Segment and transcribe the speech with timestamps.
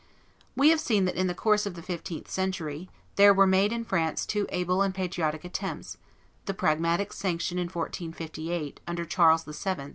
[0.55, 3.85] We have seen that in the course of the fifteenth century, there were made in
[3.85, 5.97] France two able and patriotic attempts;
[6.45, 9.89] the Pragmatic Sanction, in 1458, under Charles VII.